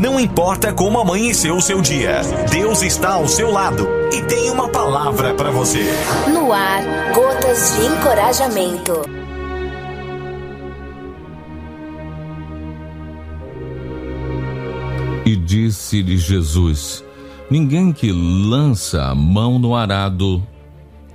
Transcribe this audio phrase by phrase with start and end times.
[0.00, 2.20] Não importa como amanheceu o seu dia,
[2.52, 5.82] Deus está ao seu lado e tem uma palavra para você.
[6.32, 8.92] No ar, gotas de encorajamento.
[15.26, 17.04] E disse-lhe Jesus:
[17.50, 20.40] Ninguém que lança a mão no arado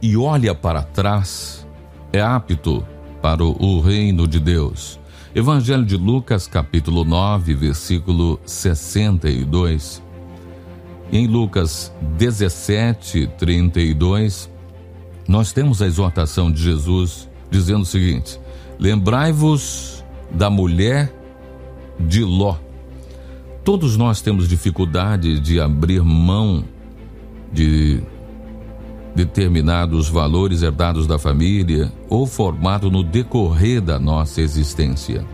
[0.00, 1.66] e olha para trás
[2.12, 2.86] é apto
[3.20, 5.00] para o reino de Deus.
[5.38, 10.02] Evangelho de Lucas, capítulo 9, versículo 62.
[11.12, 14.50] Em Lucas 17, 32,
[15.28, 18.40] nós temos a exortação de Jesus dizendo o seguinte:
[18.80, 21.14] Lembrai-vos da mulher
[22.00, 22.56] de Ló.
[23.62, 26.64] Todos nós temos dificuldade de abrir mão
[27.52, 28.02] de
[29.18, 35.26] determinados valores herdados da família ou formado no decorrer da nossa existência.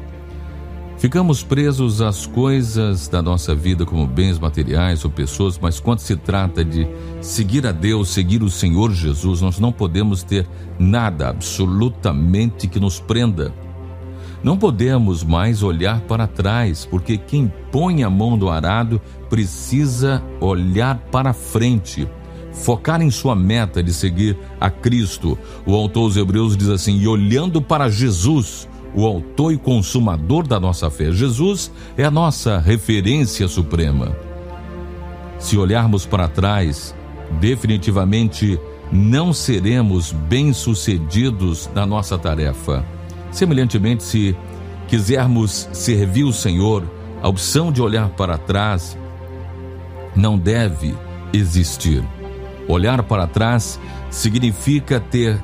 [0.97, 6.16] Ficamos presos às coisas da nossa vida como bens materiais ou pessoas, mas quando se
[6.16, 6.88] trata de
[7.20, 12.99] seguir a Deus, seguir o Senhor Jesus, nós não podemos ter nada absolutamente que nos
[12.99, 13.52] prenda.
[14.43, 20.96] Não podemos mais olhar para trás, porque quem põe a mão no arado precisa olhar
[21.10, 22.09] para frente
[22.55, 25.37] focar em sua meta de seguir a Cristo.
[25.66, 30.61] O autor dos Hebreus diz assim: e olhando para Jesus, o autor e consumador da
[30.61, 31.11] nossa fé.
[31.11, 34.16] Jesus é a nossa referência suprema.
[35.38, 36.95] Se olharmos para trás,
[37.41, 38.59] definitivamente
[38.93, 42.85] não seremos bem-sucedidos na nossa tarefa.
[43.33, 44.37] Semelhantemente, se
[44.87, 46.85] quisermos servir o Senhor,
[47.21, 48.96] a opção de olhar para trás
[50.15, 50.95] não deve
[51.33, 52.05] existir.
[52.68, 53.79] Olhar para trás
[54.10, 55.43] significa ter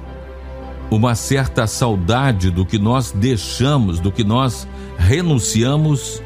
[0.90, 4.66] uma certa saudade do que nós deixamos, do que nós
[4.98, 6.22] renunciamos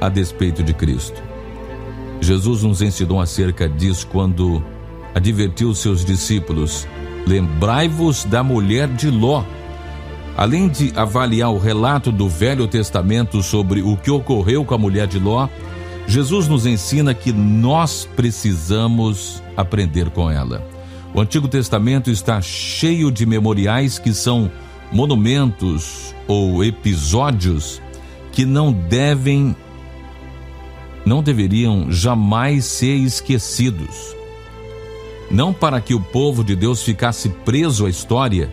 [0.00, 1.22] a despeito de Cristo.
[2.20, 4.62] Jesus nos ensinou acerca disso quando
[5.14, 6.86] advertiu seus discípulos:
[7.26, 9.44] Lembrai-vos da mulher de Ló.
[10.36, 15.06] Além de avaliar o relato do Velho Testamento sobre o que ocorreu com a mulher
[15.06, 15.48] de Ló,
[16.06, 20.66] Jesus nos ensina que nós precisamos aprender com ela.
[21.14, 24.50] O Antigo Testamento está cheio de memoriais que são
[24.90, 27.80] monumentos ou episódios
[28.32, 29.54] que não devem
[31.06, 34.16] não deveriam jamais ser esquecidos.
[35.30, 38.50] Não para que o povo de Deus ficasse preso à história,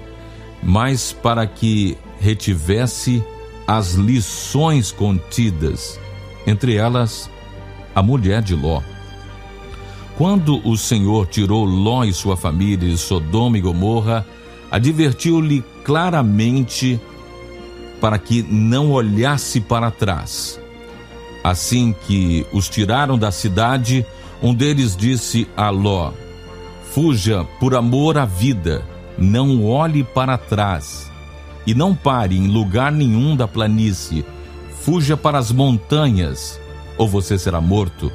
[0.61, 3.23] mas para que retivesse
[3.65, 5.97] as lições contidas,
[6.45, 7.30] entre elas
[7.93, 8.81] a mulher de Ló.
[10.17, 14.25] Quando o Senhor tirou Ló e sua família de Sodoma e Gomorra,
[14.69, 16.99] advertiu-lhe claramente
[17.99, 20.59] para que não olhasse para trás.
[21.43, 24.05] Assim que os tiraram da cidade,
[24.41, 26.11] um deles disse a Ló:
[26.91, 28.85] Fuja por amor à vida,
[29.17, 31.11] não olhe para trás,
[31.65, 34.25] e não pare em lugar nenhum da planície.
[34.81, 36.59] Fuja para as montanhas,
[36.97, 38.11] ou você será morto.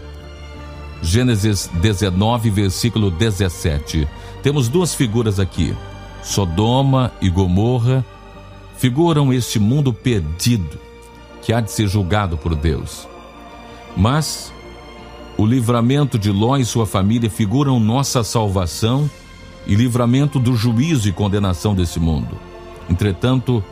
[1.02, 4.08] Gênesis 19, versículo 17.
[4.42, 5.74] Temos duas figuras aqui.
[6.22, 8.04] Sodoma e Gomorra
[8.76, 10.78] figuram este mundo perdido
[11.42, 13.06] que há de ser julgado por Deus.
[13.96, 14.52] Mas
[15.38, 19.08] o livramento de Ló e sua família figuram nossa salvação
[19.66, 22.36] e livramento do juízo e condenação desse mundo.
[22.88, 23.62] Entretanto,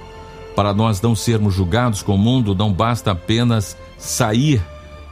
[0.55, 4.63] para nós não sermos julgados com o mundo, não basta apenas sair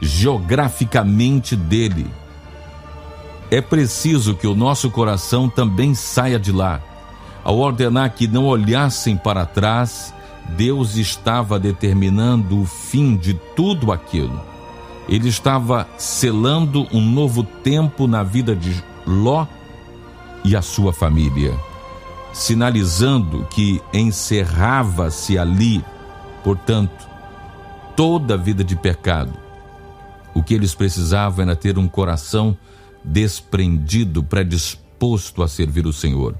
[0.03, 2.07] geograficamente dele.
[3.49, 6.81] É preciso que o nosso coração também saia de lá.
[7.43, 10.13] Ao ordenar que não olhassem para trás,
[10.49, 14.41] Deus estava determinando o fim de tudo aquilo.
[15.07, 19.45] Ele estava selando um novo tempo na vida de Ló
[20.43, 21.53] e a sua família,
[22.31, 25.83] sinalizando que encerrava-se ali,
[26.43, 27.07] portanto,
[27.95, 29.33] toda a vida de pecado,
[30.33, 32.57] o que eles precisavam era ter um coração
[33.03, 36.35] desprendido, predisposto a servir o Senhor.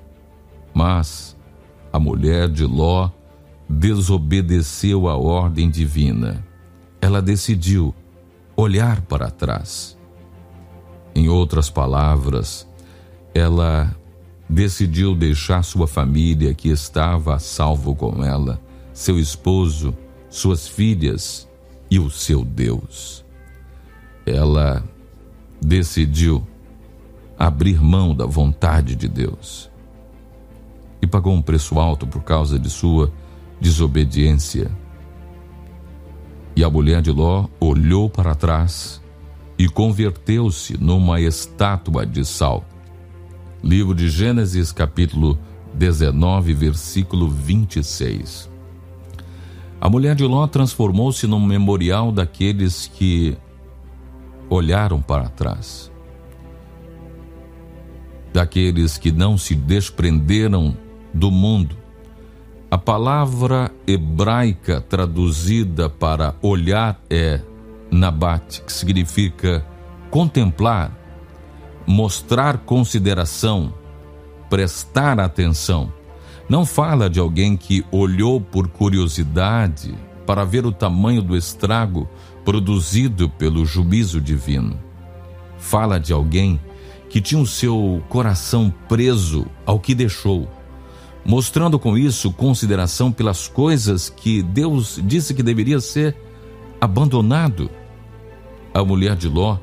[0.74, 1.38] Mas
[1.92, 3.10] a mulher de Ló
[3.70, 6.44] desobedeceu à ordem divina.
[7.00, 7.94] Ela decidiu
[8.56, 9.98] olhar para trás.
[11.14, 12.68] Em outras palavras,
[13.34, 13.96] ela
[14.50, 18.60] decidiu deixar sua família que estava a salvo com ela,
[18.94, 19.96] seu esposo,
[20.30, 21.48] suas filhas
[21.90, 23.23] e o seu Deus
[24.26, 24.84] ela
[25.62, 26.46] decidiu
[27.38, 29.70] abrir mão da vontade de Deus
[31.02, 33.12] e pagou um preço alto por causa de sua
[33.60, 34.72] desobediência.
[36.56, 39.02] E a mulher de Ló olhou para trás
[39.58, 42.64] e converteu-se numa estátua de sal.
[43.64, 45.38] Livro de Gênesis, capítulo
[45.74, 48.50] 19, versículo 26.
[49.82, 53.38] A mulher de Ló transformou-se num memorial daqueles que
[54.50, 55.92] olharam para trás,
[58.32, 60.78] daqueles que não se desprenderam
[61.14, 61.78] do mundo.
[62.70, 67.40] A palavra hebraica traduzida para olhar é
[67.92, 69.64] nabat, que significa
[70.10, 70.92] contemplar,
[71.86, 73.74] mostrar consideração,
[74.50, 75.94] prestar atenção.
[76.50, 82.10] Não fala de alguém que olhou por curiosidade para ver o tamanho do estrago
[82.44, 84.80] produzido pelo juízo divino.
[85.58, 86.60] Fala de alguém
[87.10, 90.50] que tinha o seu coração preso ao que deixou,
[91.26, 96.16] mostrando com isso consideração pelas coisas que Deus disse que deveria ser
[96.82, 97.70] abandonado.
[98.74, 99.58] A mulher de Ló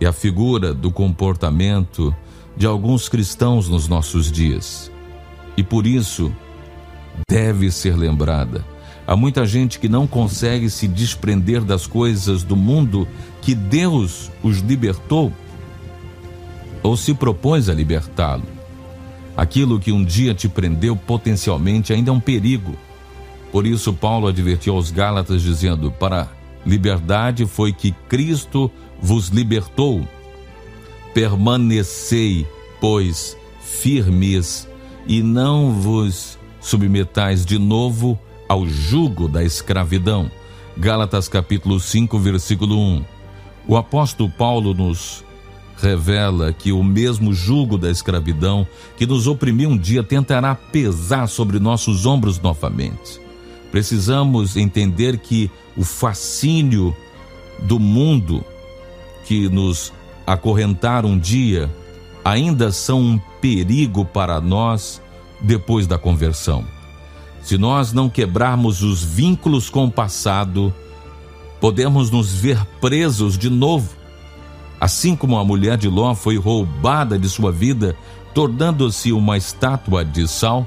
[0.00, 2.14] é a figura do comportamento
[2.56, 4.90] de alguns cristãos nos nossos dias.
[5.56, 6.32] E por isso
[7.30, 8.75] deve ser lembrada
[9.06, 13.06] Há muita gente que não consegue se desprender das coisas do mundo
[13.40, 15.32] que Deus os libertou
[16.82, 18.44] ou se propôs a libertá-lo.
[19.36, 22.74] Aquilo que um dia te prendeu potencialmente ainda é um perigo.
[23.52, 26.28] Por isso, Paulo advertiu aos Gálatas, dizendo: Para
[26.64, 28.70] liberdade foi que Cristo
[29.00, 30.06] vos libertou.
[31.14, 32.46] Permanecei,
[32.80, 34.68] pois, firmes
[35.06, 38.18] e não vos submetais de novo
[38.48, 40.30] ao jugo da escravidão.
[40.76, 43.04] Gálatas capítulo 5, versículo 1.
[43.66, 45.24] O apóstolo Paulo nos
[45.78, 48.66] revela que o mesmo jugo da escravidão
[48.96, 53.20] que nos oprimiu um dia tentará pesar sobre nossos ombros novamente.
[53.70, 56.96] Precisamos entender que o fascínio
[57.62, 58.44] do mundo
[59.26, 59.92] que nos
[60.26, 61.70] acorrentar um dia
[62.24, 65.02] ainda são um perigo para nós
[65.40, 66.75] depois da conversão.
[67.46, 70.74] Se nós não quebrarmos os vínculos com o passado,
[71.60, 73.94] podemos nos ver presos de novo.
[74.80, 77.94] Assim como a mulher de Ló foi roubada de sua vida,
[78.34, 80.66] tornando-se uma estátua de sal,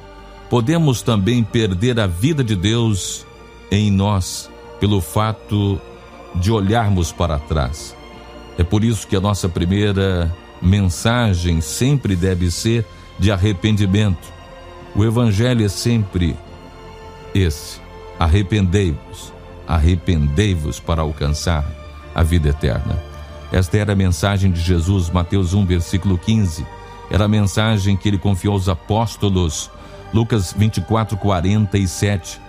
[0.49, 3.25] podemos também perder a vida de Deus
[3.69, 4.49] em nós
[4.79, 5.77] pelo fato
[6.33, 7.93] de olharmos para trás.
[8.57, 12.85] É por isso que a nossa primeira mensagem sempre deve ser
[13.19, 14.31] de arrependimento.
[14.95, 16.37] O Evangelho é sempre
[17.33, 17.79] esse:
[18.17, 19.33] arrependei-vos,
[19.67, 21.65] arrependei-vos para alcançar
[22.13, 23.01] a vida eterna.
[23.51, 26.65] Esta era a mensagem de Jesus, Mateus 1, versículo 15.
[27.09, 29.71] Era a mensagem que ele confiou aos apóstolos,
[30.13, 32.39] Lucas 24, 47.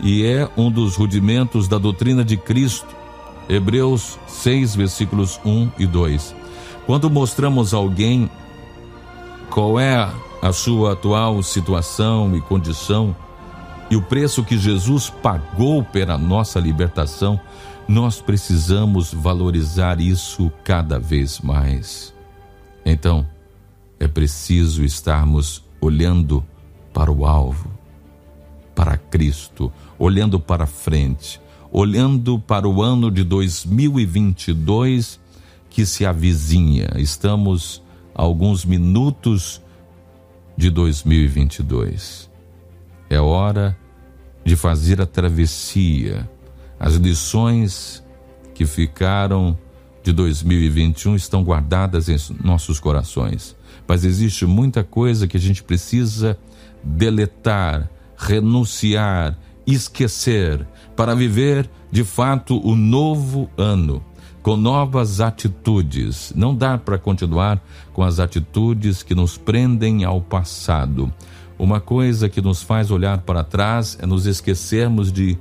[0.00, 2.88] E é um dos rudimentos da doutrina de Cristo,
[3.48, 6.34] Hebreus 6, versículos 1 e 2.
[6.86, 8.30] Quando mostramos a alguém
[9.50, 10.08] qual é
[10.40, 13.14] a sua atual situação e condição,
[13.90, 17.40] e o preço que Jesus pagou pela nossa libertação,
[17.88, 22.14] nós precisamos valorizar isso cada vez mais.
[22.86, 23.26] Então,
[23.98, 26.44] é preciso estarmos olhando
[26.92, 27.68] para o alvo,
[28.76, 31.40] para Cristo, olhando para frente,
[31.72, 35.18] olhando para o ano de 2022
[35.68, 36.90] que se avizinha.
[36.96, 37.82] Estamos
[38.14, 39.60] a alguns minutos
[40.56, 42.30] de 2022.
[43.08, 43.76] É hora
[44.50, 46.28] de fazer a travessia.
[46.76, 48.02] As lições
[48.52, 49.56] que ficaram
[50.02, 53.54] de 2021 estão guardadas em nossos corações.
[53.86, 56.36] Mas existe muita coisa que a gente precisa
[56.82, 60.66] deletar, renunciar, esquecer
[60.96, 64.04] para viver de fato o novo ano
[64.42, 66.32] com novas atitudes.
[66.34, 71.12] Não dá para continuar com as atitudes que nos prendem ao passado.
[71.60, 75.36] Uma coisa que nos faz olhar para trás é nos esquecermos de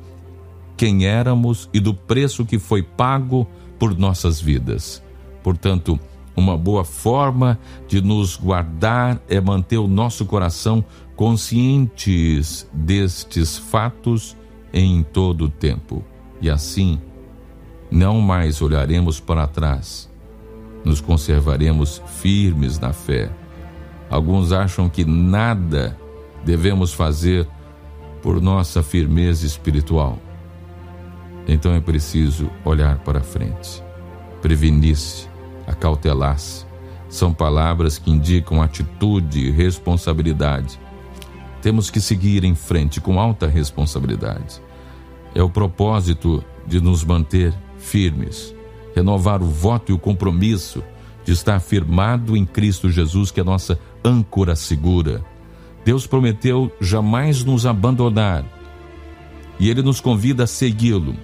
[0.76, 3.48] quem éramos e do preço que foi pago
[3.80, 5.02] por nossas vidas.
[5.42, 5.98] Portanto,
[6.36, 7.58] uma boa forma
[7.88, 10.84] de nos guardar é manter o nosso coração
[11.16, 14.36] conscientes destes fatos
[14.74, 16.04] em todo o tempo.
[16.42, 17.00] E assim,
[17.90, 20.10] não mais olharemos para trás,
[20.84, 23.32] nos conservaremos firmes na fé.
[24.10, 25.98] Alguns acham que nada
[26.44, 27.48] devemos fazer
[28.22, 30.20] por nossa firmeza espiritual.
[31.48, 33.84] Então é preciso olhar para frente,
[34.42, 35.28] prevenir-se,
[35.66, 36.66] acautelar-se.
[37.08, 40.80] São palavras que indicam atitude e responsabilidade.
[41.62, 44.62] Temos que seguir em frente com alta responsabilidade.
[45.34, 48.56] É o propósito de nos manter firmes,
[48.96, 50.84] renovar o voto e o compromisso
[51.26, 55.24] de estar firmado em Cristo Jesus, que é a nossa âncora segura.
[55.84, 58.44] Deus prometeu jamais nos abandonar
[59.60, 61.16] e Ele nos convida a segui-lo.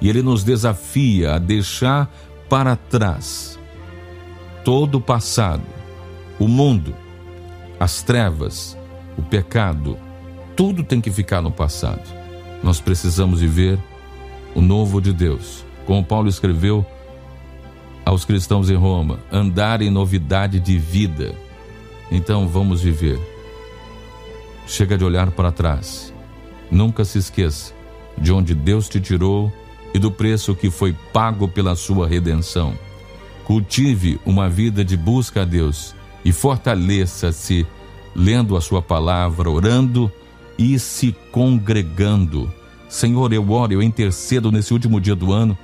[0.00, 2.12] E Ele nos desafia a deixar
[2.48, 3.58] para trás
[4.64, 5.62] todo o passado,
[6.38, 6.94] o mundo,
[7.78, 8.76] as trevas,
[9.16, 9.98] o pecado,
[10.56, 12.02] tudo tem que ficar no passado.
[12.62, 13.78] Nós precisamos viver
[14.54, 15.64] o novo de Deus.
[15.86, 16.84] Como Paulo escreveu
[18.04, 21.34] aos cristãos em Roma, andar em novidade de vida.
[22.10, 23.33] Então vamos viver.
[24.66, 26.12] Chega de olhar para trás.
[26.70, 27.72] Nunca se esqueça
[28.16, 29.52] de onde Deus te tirou
[29.92, 32.74] e do preço que foi pago pela sua redenção.
[33.44, 35.94] Cultive uma vida de busca a Deus
[36.24, 37.66] e fortaleça-se
[38.14, 40.10] lendo a sua palavra, orando
[40.58, 42.52] e se congregando.
[42.88, 45.58] Senhor, eu oro, eu intercedo nesse último dia do ano,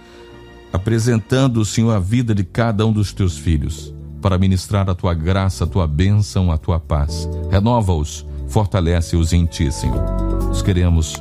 [0.73, 5.65] apresentando, Senhor, a vida de cada um dos teus filhos, para ministrar a tua graça,
[5.65, 7.29] a tua bênção, a tua paz.
[7.51, 10.03] Renova-os, fortalece-os em ti, Senhor.
[10.49, 11.15] Nós queremos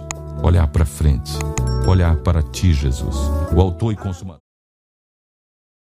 [0.43, 1.31] olhar para frente,
[1.87, 3.15] olhar para ti, Jesus,
[3.53, 4.48] o autor e consumador.